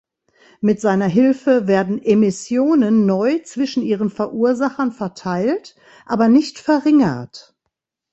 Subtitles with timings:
[0.61, 5.75] Mit seiner Hilfe werden Emissionen neu zwischen ihren Verursachern verteilt,
[6.07, 7.53] aber nicht verringert.